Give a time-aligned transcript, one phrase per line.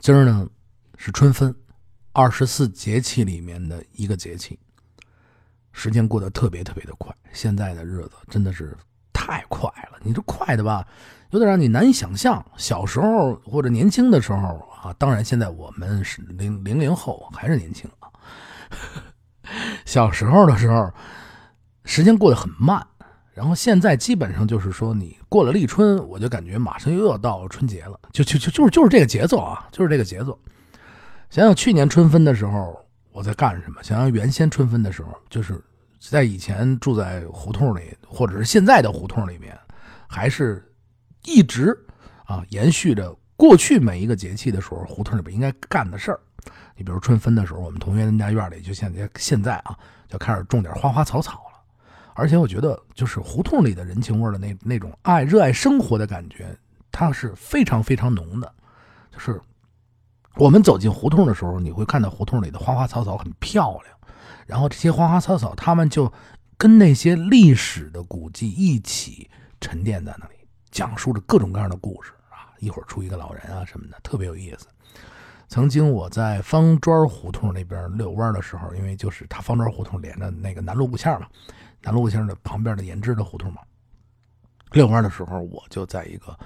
[0.00, 0.48] 今儿呢
[0.96, 1.54] 是春分，
[2.12, 4.58] 二十四节气里面的一个节气。
[5.72, 8.74] 时间过得特别特别的快，现在的日子真的是
[9.12, 9.98] 太快了。
[10.02, 10.88] 你这快的吧，
[11.32, 12.42] 有点让你难以想象。
[12.56, 18.08] 小时候或者年轻的时候啊，当然现在我们是零零零后，还是年轻啊。
[19.84, 20.90] 小时候的时候，
[21.84, 22.86] 时间过得很慢。
[23.32, 30.38] 然后现在基本上就是说，你过了立春，我就感觉马上又要到春节了，就就就就是就是这个节奏啊，就是这个节奏。
[31.30, 32.76] 想想去年春分的时候
[33.12, 33.82] 我在干什么？
[33.82, 35.62] 想想原先春分的时候，就是
[36.00, 39.56] 在以前住在胡同里，或者是现在的胡同里面，
[40.08, 40.68] 还是
[41.24, 41.76] 一直
[42.24, 46.20] 啊延续着过去每一个节气的时候，胡同里边应该干的事儿。
[46.76, 51.49] 你比如春分的时候，我们同学家院里就现在现在啊，就开始种点花花草草。
[52.14, 56.56] 而且我觉得，就是胡同里的人情味的那那种爱、热爱生活的感觉，
[56.92, 58.52] 它是非常非常浓的。
[59.10, 59.40] 就是
[60.36, 63.96] 我们走进胡同的时候，你会看到胡同里的花花草草很漂亮，
[64.46, 66.12] 然后这些花花草草，它们就
[66.56, 69.30] 跟那些历史的古迹一起
[69.60, 70.34] 沉淀在那里，
[70.70, 72.52] 讲述着各种各样的故事啊。
[72.58, 74.66] 一会儿出一个老人啊什么的，特别有意思。
[75.48, 81.26] 曾经我在方庄胡同那边遛弯的时候，因为就是它方庄胡同连着那个南锣鼓巷嘛。
[81.82, 83.62] 南路巷的旁边的延枝的胡同嘛，
[84.72, 86.38] 遛弯的时候，我就在一个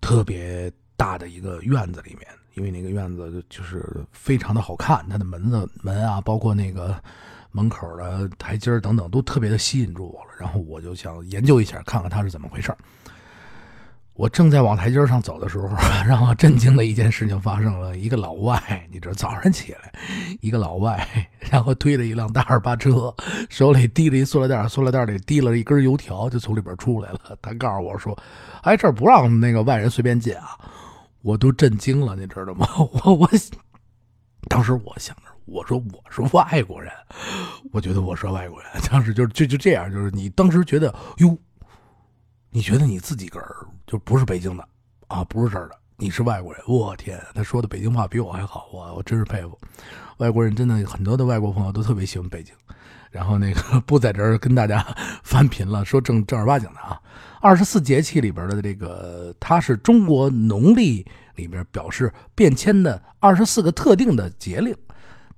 [0.00, 7.00] 特别大的一个院子里面，因为那个院子就是非常的好看，它的门子门啊，包括那个
[7.50, 10.30] 门口的台阶等等，都特别的吸引住我了。
[10.38, 12.74] 然后我就想研究一下，看看它是怎么回事
[14.14, 15.68] 我正在往台阶上走的时候，
[16.06, 17.96] 让我震惊的一件事情发生了。
[17.96, 19.92] 一个老外，你知道，早上起来，
[20.40, 21.06] 一个老外，
[21.50, 23.14] 然后推了一辆大二八车，
[23.48, 27.36] 手里提了一塑料袋，塑料袋里提了一根油条，就从里边出来了。
[27.40, 28.16] 他告诉我说
[28.62, 30.58] ：“哎，这儿不让那个外人随便进啊！”
[31.22, 32.68] 我都震惊了，你知道吗？
[33.04, 33.30] 我我，
[34.48, 36.92] 当时我想着，我说我是外国人，
[37.72, 38.68] 我觉得我是外国人。
[38.90, 41.38] 当时就就就这样，就是你当时觉得哟。
[42.54, 44.68] 你觉得你自己个儿就不是北京的
[45.08, 45.24] 啊？
[45.24, 46.62] 不是这儿的，你是外国人。
[46.68, 49.58] 我天，他说的北京话比我还好，我我真是佩服。
[50.18, 52.54] 外国人真的很多的外国朋友都特别喜欢北京。
[53.10, 54.86] 然后那个 不在这儿跟大家
[55.24, 57.00] 翻频了，说正正儿八经的啊。
[57.40, 64.76] 二十四节气里边的这个，它是中国农历里边表示变迁的二十四个特定的节令。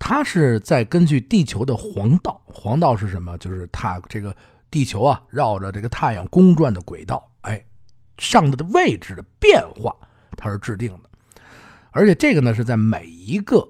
[0.00, 3.38] 它是在根据地球的黄道，黄道是什么？
[3.38, 4.34] 就是它这个。
[4.74, 7.64] 地球啊，绕着这个太阳公转的轨道，哎，
[8.18, 9.94] 上的位置的变化，
[10.36, 11.08] 它是制定的。
[11.92, 13.64] 而且这个呢，是在每一个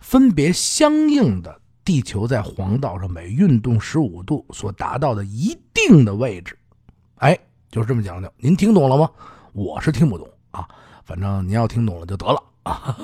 [0.00, 6.58] 分别相应的地球在黄道上每运动十五度所达到的一定的位置，
[7.16, 7.38] 哎，
[7.70, 8.32] 就是这么讲究。
[8.38, 9.10] 您听懂了吗？
[9.52, 10.66] 我是听不懂啊，
[11.04, 12.96] 反正您要听懂了就得了啊。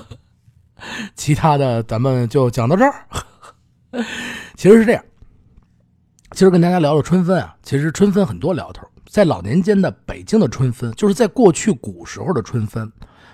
[1.15, 3.07] 其他的咱们就讲到这儿。
[4.57, 5.05] 其实是这样。
[6.35, 8.85] 今儿跟大家聊聊春分啊，其实春分很多聊头。
[9.07, 12.91] 在老年间的北京的春分，就是在过去古时候的春分，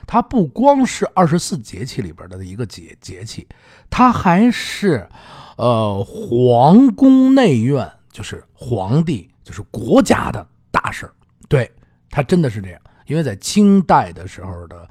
[0.07, 3.49] 它不光是二十四节气里边的一个节节气，
[3.89, 5.09] 它还是，
[5.57, 11.11] 呃，皇宫内院，就是皇帝，就是国家的大事
[11.49, 11.73] 对，
[12.11, 12.81] 它真的是这样。
[13.07, 14.77] 因为在清代的时候的《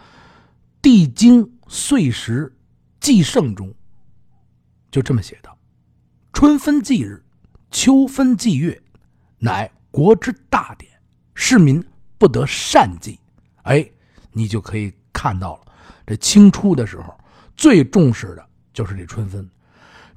[0.81, 2.51] 帝京岁时
[2.99, 3.71] 纪圣》中，
[4.89, 5.49] 就这么写的
[6.33, 7.23] ：“春分祭日。”
[7.72, 8.81] 秋分祭月，
[9.38, 10.91] 乃国之大典，
[11.34, 11.84] 市民
[12.18, 13.19] 不得擅祭。
[13.63, 13.88] 哎，
[14.31, 15.62] 你就可以看到了，
[16.06, 17.13] 这清初的时候
[17.56, 19.47] 最重视的就是这春分。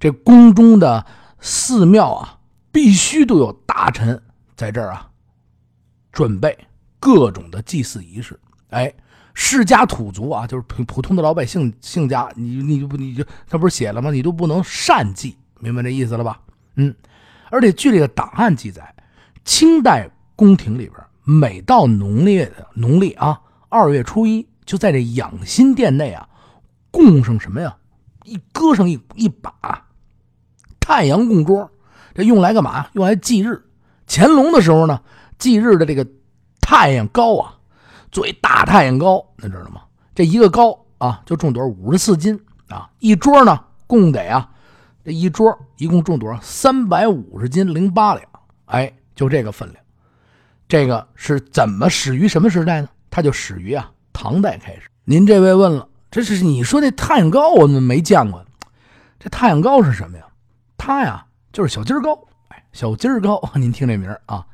[0.00, 1.04] 这宫中的
[1.40, 2.38] 寺庙啊，
[2.70, 4.20] 必须都有大臣
[4.56, 5.10] 在这儿啊，
[6.10, 6.56] 准备
[6.98, 8.38] 各种的祭祀仪式。
[8.70, 8.92] 哎，
[9.34, 14.10] 世家土族啊，就是普普通的老百姓姓家，你你就不你就他不是写了吗？
[14.10, 16.40] 你都不能擅祭，明白这意思了吧？
[16.76, 16.94] 嗯。
[17.52, 18.94] 而且据这个档案记载，
[19.44, 26.26] 清代宫廷里边，每到农历的农历啊二月初一，就在这养心殿内啊，
[26.90, 27.76] 供上什么呀？
[28.24, 29.52] 一搁上一一把
[30.80, 31.70] 太阳供桌，
[32.14, 32.86] 这用来干嘛？
[32.94, 33.62] 用来祭日。
[34.08, 35.02] 乾隆的时候呢，
[35.38, 36.06] 祭日的这个
[36.62, 37.58] 太阳糕啊，
[38.10, 39.82] 最大太阳糕，你知道吗？
[40.14, 41.68] 这一个糕啊，就重多少？
[41.68, 42.88] 五十四斤啊！
[42.98, 44.48] 一桌呢，供得啊。
[45.04, 46.38] 这一桌一共重多少？
[46.40, 48.24] 三百五十斤零八两，
[48.66, 49.84] 哎，就这个分量。
[50.68, 52.88] 这个是怎么始于什么时代呢？
[53.10, 54.82] 它就始于啊唐代开始。
[55.04, 58.44] 您这位问了，这是你说那太阳糕，我们没见过。
[59.18, 60.24] 这太阳糕是什么呀？
[60.78, 64.46] 它呀就是小鸡儿糕，哎，小鸡儿糕， 您听这名啊，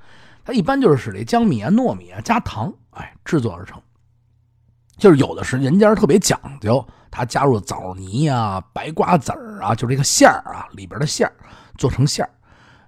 [0.45, 3.81] 它一般就是使这江米啊、糯米啊加糖，哎，制作而成。
[4.99, 11.33] 就是有的是人家特别讲究，他加入枣泥呀、白瓜子儿啊，就这个馅儿啊里边的馅儿
[11.79, 12.31] 做成馅儿。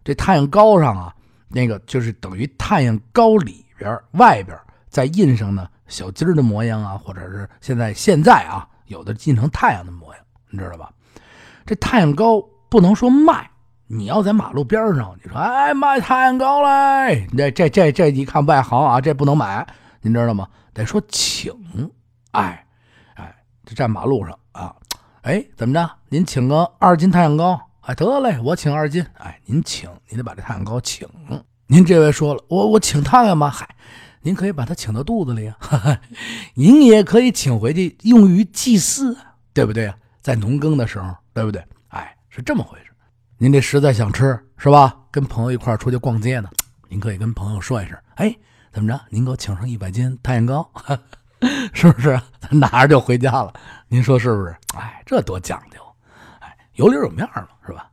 [0.05, 1.15] 这太阳糕上啊，
[1.49, 4.59] 那个就是等于太阳糕里边外边
[4.89, 10.91] 再印上呢小鸡儿的模样啊，或者是现在现在啊有的印成太阳的模样，你知道吧？
[11.65, 13.49] 这太阳糕不能说卖。
[13.87, 19.67] 你要在马路边上，你说哎卖太阳糕嘞，这这这这一看外行啊，这不能买，
[20.01, 20.49] 您知道吗？
[20.73, 21.53] 得说请，
[22.33, 22.67] 哎
[23.15, 23.35] 哎，
[23.65, 24.75] 这站马路上啊，
[25.23, 25.91] 哎怎么着？
[26.09, 31.09] 您请个二斤太阳糕，哎得嘞，我请二斤，哎您请，您得把这太阳糕请。
[31.67, 33.49] 您这位说了，我我请他干嘛？
[33.49, 33.69] 嗨，
[34.23, 35.57] 您可以把他请到肚子里啊，
[36.55, 39.17] 您也可以请回去用于祭祀，
[39.53, 39.97] 对不对啊？
[40.21, 41.65] 在农耕的时候，对不对？
[41.89, 42.87] 哎，是这么回事。
[43.39, 44.97] 您这实在想吃是吧？
[45.11, 46.51] 跟朋友一块出去逛街呢，
[46.89, 48.37] 您可以跟朋友说一声：“哎，
[48.73, 49.01] 怎么着？
[49.09, 50.71] 您给我请上一百斤太阳糕，
[51.73, 52.21] 是不是？
[52.51, 53.53] 拿着就回家了。
[53.89, 54.57] 您说是不是？
[54.77, 55.81] 哎，这多讲究！
[56.41, 57.91] 哎，有理有面嘛，是吧？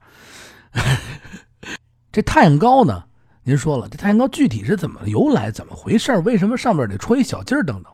[2.12, 3.04] 这太阳糕呢？
[3.44, 5.50] 您说了，这太阳糕具体是怎么由来？
[5.50, 6.18] 怎么回事？
[6.20, 7.64] 为什么上面得戳一小鸡儿？
[7.64, 7.94] 等等，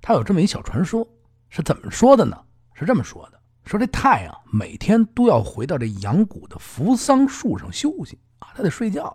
[0.00, 1.06] 它有这么一小传说，
[1.48, 2.38] 是怎么说的呢？
[2.74, 3.38] 是这么说的。
[3.64, 9.14] 说这太阳每天都要回到这阳谷的扶桑树上休息啊，他得睡觉。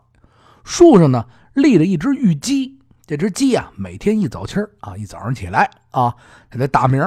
[0.63, 6.15] 树上呢立着一只玉鸡，这只鸡啊每天一早清啊，一早上起来啊，
[6.49, 7.01] 它得打鸣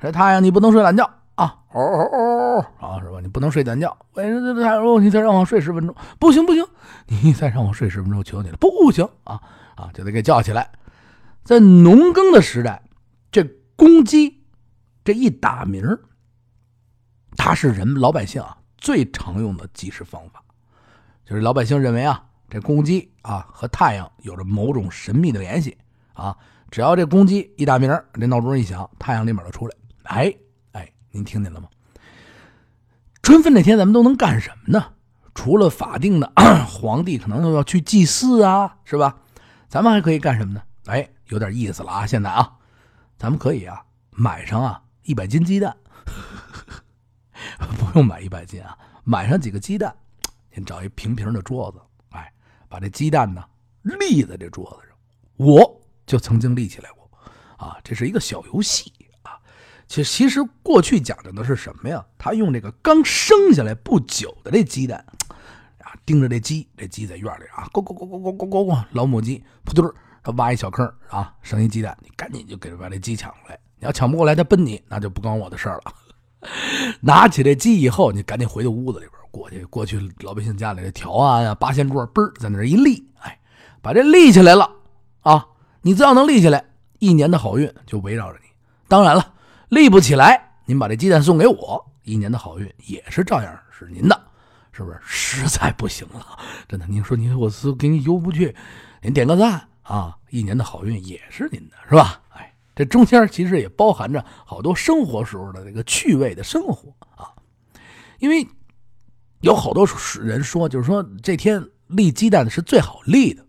[0.00, 1.04] 这太阳你不能睡懒觉
[1.36, 3.20] 啊，哦哦哦啊，是吧？
[3.20, 3.96] 你不能睡懒觉。
[4.14, 5.04] 为什么太阳？
[5.04, 6.64] 你再让我睡十分钟，不行不行，
[7.06, 9.40] 你 再让我睡十分钟，我求你了，不行啊
[9.76, 10.70] 啊，就得给叫起来。
[11.44, 12.82] 在农耕的时代，
[13.30, 13.44] 这
[13.76, 14.42] 公鸡
[15.04, 15.84] 这一打鸣
[17.36, 20.42] 它是人老百姓啊最常用的计时方法，
[21.24, 25.76] 就是老百姓认为啊，这公鸡啊和太阳有着某种神秘的联系
[26.14, 26.36] 啊。
[26.70, 29.74] 只要这公鸡一打鸣，这闹钟一响，太阳立马就出来。
[30.04, 30.34] 哎
[30.72, 31.68] 哎，您听见了吗？
[33.22, 34.92] 春分那天咱们都能干什么呢？
[35.34, 36.32] 除了法定的
[36.66, 39.18] 皇帝可能都要去祭祀啊，是吧？
[39.68, 40.62] 咱们还可以干什么呢？
[40.86, 42.06] 哎，有点意思了啊！
[42.06, 42.56] 现在啊，
[43.16, 45.76] 咱们可以啊买上啊一百斤鸡蛋。
[47.78, 49.94] 不用买一百斤啊，买上几个鸡蛋，
[50.50, 51.80] 先找一平平的桌子，
[52.68, 53.42] 把这鸡蛋呢
[53.82, 54.96] 立在这桌子上。
[55.36, 57.08] 我就曾经立起来过，
[57.56, 58.92] 啊，这是一个小游戏
[59.22, 59.38] 啊。
[59.86, 62.04] 其实其实过去讲究的是什么呀？
[62.18, 65.04] 他用这个刚生下来不久的这鸡蛋，
[65.78, 69.92] 啊，盯着这鸡，这鸡在院里啊，咕咕咕咕咕咕咕咕，老母鸡扑通，
[70.22, 73.58] 他挖一小坑啊，生一鸡蛋，你赶紧就给把这鸡抢过来。
[73.78, 75.94] 你要抢不过来，他奔你，那就不关我的事儿了。
[77.00, 83.38] 拿起这鸡以后，你赶紧回到屋子里边，过去过去老百姓家里这条啊呀八仙桌，嘣在那一立，哎，
[83.80, 84.70] 把这立起来了
[85.20, 85.46] 啊！
[85.82, 86.64] 你只要能立起来，
[86.98, 88.48] 一年的好运就围绕着你。
[88.88, 89.34] 当然了，
[89.68, 94.20] 立不起来，您把这鸡蛋送给我，一年的好运也是照样是您的，
[94.72, 94.98] 是不是？
[95.04, 96.38] 实在不行了，
[96.68, 98.54] 真的，您说您我是给你邮不去，
[99.02, 102.20] 您点个赞啊，一年的好运也是您的，是吧？
[102.30, 102.54] 哎。
[102.74, 107.34] 这中间其实也包含着好多生活时候的这个趣味的生活啊，
[108.20, 108.46] 因为
[109.40, 109.86] 有好多
[110.20, 113.44] 人说，就是说这天立鸡蛋是最好立的。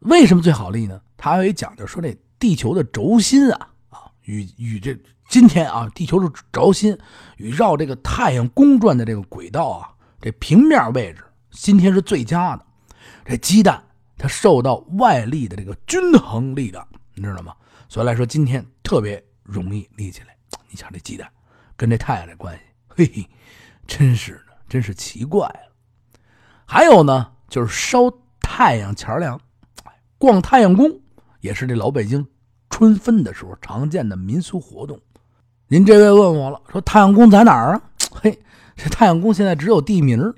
[0.00, 1.00] 为什么最好立呢？
[1.16, 4.96] 他还有一讲究，说这地球的轴心啊啊，与与这
[5.28, 6.96] 今天啊地球的轴心
[7.38, 9.88] 与绕这个太阳公转的这个轨道啊，
[10.20, 12.64] 这平面位置今天是最佳的。
[13.24, 13.82] 这鸡蛋
[14.18, 17.54] 它受到外力的这个均衡力量，你知道吗？
[17.88, 20.36] 所以来说，今天特别容易立起来。
[20.68, 21.28] 你瞧这鸡蛋，
[21.76, 23.28] 跟这太阳的关系，嘿嘿，
[23.86, 25.72] 真是，真是奇怪了。
[26.64, 29.40] 还有呢，就是烧太阳钱粮，
[30.18, 31.00] 逛太阳宫，
[31.40, 32.26] 也是这老北京
[32.70, 35.00] 春分的时候常见的民俗活动。
[35.68, 37.82] 您这位问我了，说太阳宫在哪儿啊？
[38.12, 38.38] 嘿，
[38.76, 40.34] 这太阳宫现在只有地名，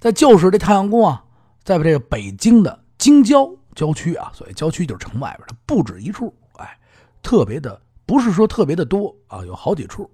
[0.00, 1.24] 在旧时这太阳宫啊，
[1.62, 6.34] 在这个北京的京郊郊区啊，所谓郊区就是城外边，它不止一处。
[6.54, 6.78] 哎
[7.22, 10.10] 特别的不是说特别的多啊，有好几处。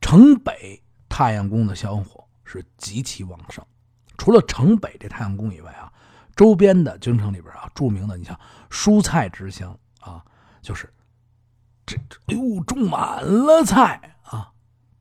[0.00, 3.64] 城北太阳宫的香火是极其旺盛。
[4.16, 5.92] 除了城北这太阳宫以外啊，
[6.36, 8.38] 周边的京城里边啊，著名的你像
[8.70, 10.24] 蔬菜之乡啊，
[10.62, 10.88] 就是
[11.84, 11.96] 这
[12.26, 14.52] 哎呦种满了菜啊，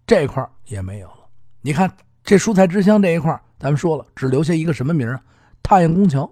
[0.08, 1.28] 这块也没有了。
[1.62, 5.22] 你看这蔬菜之乡这一块，咱们说了，只留下一个什么名啊？
[5.62, 6.30] 太阳宫桥，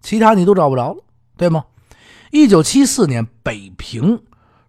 [0.00, 1.04] 其他你都找不着了，
[1.36, 1.64] 对吗？
[2.30, 4.22] 一九七四年北平。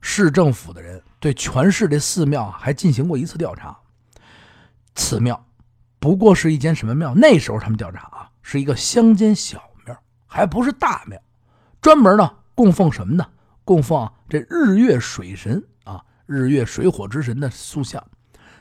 [0.08, 3.76] 市政府的人对全市这寺庙还进行过一次调查。
[4.94, 5.44] 此庙
[6.06, 7.16] 不过是一间什么庙？
[7.16, 9.98] 那时候他们调查啊，是一个乡间小庙，
[10.28, 11.20] 还不是大庙。
[11.82, 13.26] 专门呢供奉什么呢？
[13.64, 18.04] 供奉这日月水神啊，日月水火之神的塑像。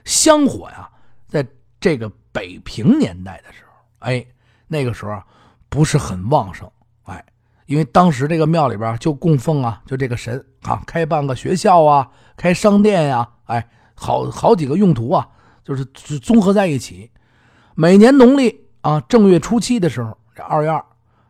[0.06, 0.88] 香火呀，
[1.28, 1.46] 在
[1.78, 4.24] 这个北平年代的时候，哎，
[4.66, 5.22] 那个时候
[5.68, 6.66] 不是很旺盛，
[7.02, 7.22] 哎，
[7.66, 15.28] 因为当时这个庙里边就供奉啊，就这个神啊，开办个学校啊，开商店呀，哎，好好几个用途啊，
[15.62, 17.10] 就是综合在一起。
[17.76, 20.84] 每年农历啊正月初七的时候，这二月二，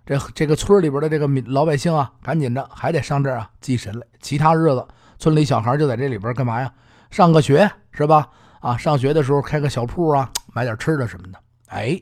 [0.05, 4.07] 这这个村里边的这个民老百姓啊，赶紧着还得上这儿啊祭神来。
[4.21, 4.87] 其他日子，
[5.19, 6.71] 村里小孩就在这里边干嘛呀？
[7.11, 8.29] 上个学是吧？
[8.61, 11.39] 啊，上学的时候开个小铺啊，买点吃的什么的。
[11.69, 11.99] 哎，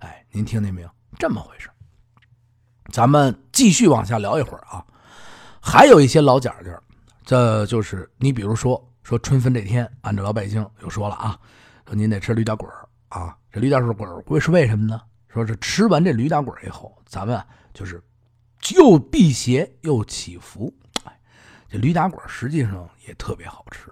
[0.00, 0.88] 哎，您听见没有？
[1.16, 1.70] 这么回事。
[2.90, 4.84] 咱们继续往下聊一会儿啊。
[5.60, 6.70] 还有一些老讲究，
[7.24, 11.38] 这就是你比如说说春分这天，按照老百姓又说了啊，
[11.86, 12.68] 说您得吃驴打滚
[13.08, 13.36] 啊。
[13.54, 15.00] 这驴打滚儿会是为什么呢？
[15.28, 17.40] 说是吃完这驴打滚以后，咱们
[17.72, 18.02] 就是
[18.74, 20.74] 又辟邪又祈福。
[21.04, 21.16] 哎，
[21.68, 23.88] 这驴打滚实际上也特别好吃。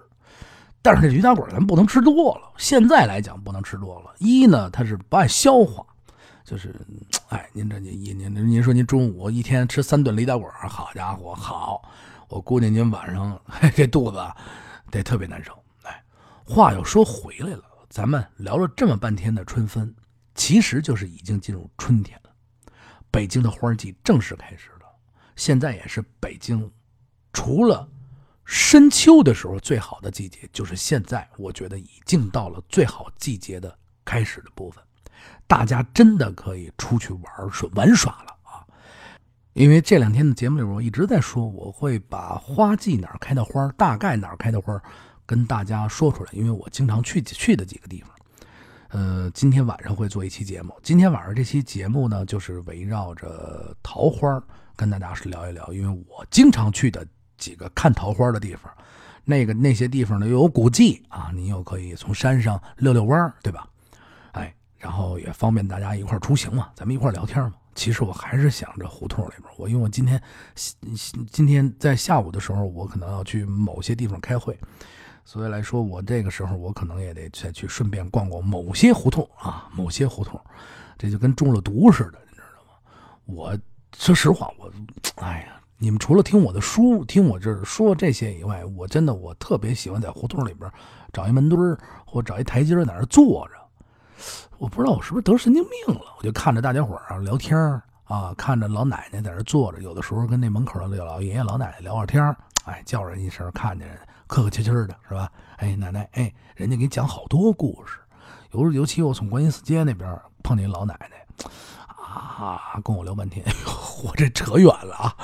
[0.81, 2.51] 但是这驴打滚咱不能吃多了。
[2.57, 4.13] 现在来讲不能吃多了。
[4.19, 5.85] 一呢，它是不爱消化，
[6.43, 6.75] 就是，
[7.29, 11.89] 哎，您这您您您您说您中午一天吃三顿驴打滚，好家伙，好，
[12.27, 13.41] 我估计您晚上
[13.73, 14.21] 这肚子
[14.91, 15.53] 得特别难受。
[15.83, 16.03] 哎，
[16.43, 17.63] 话又说回来了，
[17.93, 19.93] 咱们聊了这么半天的春分，
[20.33, 22.31] 其实就是已经进入春天了。
[23.11, 24.87] 北京的花季正式开始了。
[25.35, 26.71] 现在也是北京，
[27.33, 27.87] 除了。
[28.45, 31.29] 深秋的时候，最好的季节就是现在。
[31.37, 34.83] 我觉得已经到了最好季节的开始的部分，
[35.45, 38.65] 大家真的可以出去玩耍玩耍了啊！
[39.53, 44.81] 因为这两天的节目里，我一直在说，我会把花季哪儿开的花，大概哪儿开的花，
[45.25, 46.29] 跟大家说出来。
[46.33, 48.09] 因为我经常去去的几个地方，
[48.89, 50.73] 呃，今天晚上会做一期节目。
[50.81, 54.41] 今天晚上这期节目呢，就是围绕着桃花
[54.75, 57.05] 跟大家聊一聊，因为我经常去的。
[57.35, 58.71] 几个看桃花的地方，
[59.25, 63.67] 那个那些地方呢又有古迹啊，你又可以从山上溜溜弯对吧？
[64.31, 67.53] 哎，然后也方便大家一块出行嘛，咱们一块聊天嘛。
[67.75, 70.21] 其实我还是想着胡同里边，我因为我今天
[71.29, 74.57] 今天在下午的时候，我可能要去某些地方开会，
[75.25, 80.39] 所以来说，我这个时候我可能也得再去顺便逛逛某些胡同啊，某些胡同，
[80.97, 82.79] 这就跟中了毒似的，你知道吗？
[83.25, 83.57] 我
[83.97, 84.71] 说实话，我
[85.17, 85.49] 哎呀。
[85.79, 90.71] 你们除了听我的书，听我这说这些以外，我真的我特别喜欢在胡同里边
[91.11, 93.55] 找一门墩儿或找一台阶在那坐着。
[94.57, 105.31] 我不知道我是不是得神经病了，我就看着大家伙儿啊聊天儿啊，看着老奶奶在那坐着，有的时候跟那门口的老爷爷老奶奶聊会天儿哎，叫人一声，看见人客客气气的，是吧？
[105.57, 107.99] 哎，奶奶，哎，人家给你讲好多故事。
[108.51, 111.45] 尤尤其我从观音寺街那边碰见一老奶奶，
[111.95, 113.45] 啊，跟我聊半天，
[114.03, 115.15] 我这扯远了啊。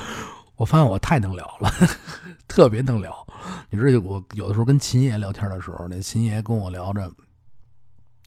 [0.55, 1.71] 我发现我太能聊了，
[2.47, 3.25] 特别能聊。
[3.69, 7.09] 你知道，我有的时候跟秦爷聊天的时候，那秦爷跟我聊着，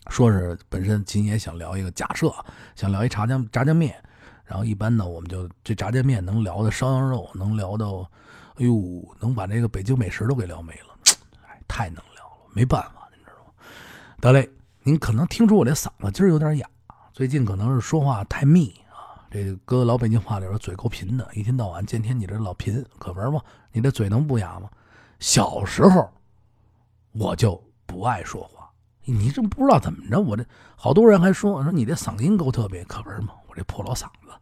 [0.09, 2.33] 说是本身秦爷想聊一个假设，
[2.75, 4.03] 想聊一炸酱炸酱面，
[4.45, 8.11] 然后一般呢，我们就这炸酱面能聊的烧羊肉，能聊到，
[8.63, 10.97] 哎呦，能把这个北京美食都给聊没了，
[11.49, 13.53] 哎，太能聊了，没办法，你知道吗？
[14.21, 14.49] 得嘞，
[14.85, 16.71] 您可能听出我这嗓子今儿有点哑，
[17.13, 19.27] 最近可能是说话太密啊。
[19.33, 23.43] 这搁老北京话里边，嘴够贫的，一天到晚见天你这老贫，可玩吗？
[23.73, 24.71] 你这嘴能不哑吗？
[25.19, 26.09] 小时候
[27.11, 28.71] 我就不爱说话，
[29.05, 33.35] 你这不知道怎么着，我这好多人还说说你这嗓音够特别，可玩吗？
[33.49, 34.33] 我这破老嗓子。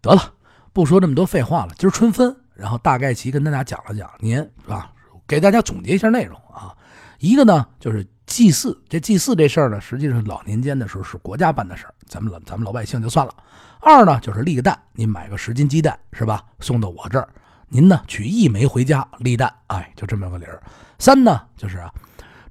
[0.00, 0.32] 得了，
[0.72, 1.74] 不说这么多废话了。
[1.76, 4.90] 今儿春分，然后大概其跟大家讲了讲，您是吧？
[5.28, 6.74] 给大家总结一下内容啊。
[7.20, 13.32] 一个呢就是祭祀，这祭祀这事儿呢，实际上老年间的时候是国家办的事儿，咱们老咱们老百姓就算了。
[13.80, 16.44] 二呢，就是立个蛋，您买个十斤鸡蛋是吧？
[16.58, 17.28] 送到我这儿，
[17.68, 20.60] 您呢取一枚回家立蛋，哎，就这么个理儿。
[20.98, 21.92] 三呢，就是啊，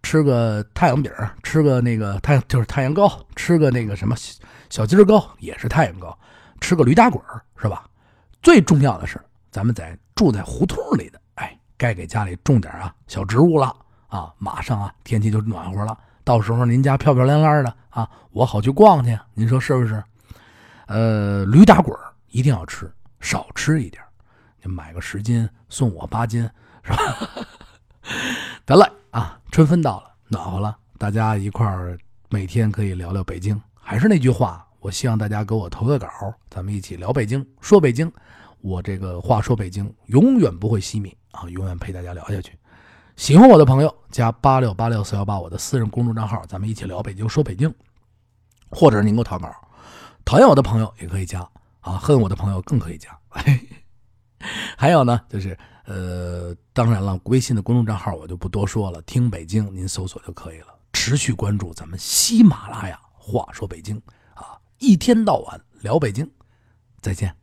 [0.02, 1.12] 吃个太阳饼，
[1.44, 4.16] 吃个那个太就是太阳糕，吃个那个什么
[4.70, 6.18] 小鸡儿糕也是太阳糕，
[6.62, 7.22] 吃个驴打滚
[7.62, 7.86] 是吧？
[8.42, 9.20] 最重要的是，
[9.58, 20.04] 咱们在住在胡同里的，哎，该给家里种点啊小植物了啊，马上啊天气就暖和了，到时候您家漂漂亮亮的啊，我好去逛去，您说是不是？
[20.86, 21.98] 呃，驴打滚
[22.28, 22.88] 一定要吃，
[23.20, 24.00] 少吃一点
[24.62, 26.48] 你买个十斤，送我八斤，
[26.84, 27.00] 是吧？
[28.64, 31.98] 得了啊，春分到了，暖和了，大家一块儿
[32.30, 33.60] 每天可以聊聊北京。
[33.74, 36.08] 还是那句话，我希望大家给我投个稿，
[36.48, 38.14] 咱们一起聊北京，说北京。
[38.62, 42.58] 我这个话说北京永远不会熄灭啊，永远陪大家聊下去。
[43.16, 47.74] 喜欢我的朋友加八六八六四幺八我的私人公众账号，咱们一起聊北京，说北京，
[48.70, 49.50] 或者是您给我投稿。
[50.24, 51.40] 讨厌我的朋友也可以加
[51.80, 53.18] 啊，恨我的朋友更可以加。
[54.78, 60.68] 还有呢，就是呃，当然了，微信的公众账号我就不多说了，听北京您搜索就可以了。
[60.94, 64.00] 持续关注咱们喜马拉雅，话说北京
[64.36, 66.30] 啊，一天到晚聊北京，
[67.02, 67.34] 再见。